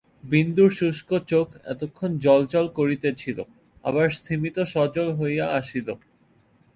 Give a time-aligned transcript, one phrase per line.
[0.23, 3.37] বিন্দুর শুষ্ক চোখ এতক্ষণ জ্বলজ্বল করিতেছিল,
[3.83, 5.87] আবার স্তিমিত সজল হইয়া আসিল।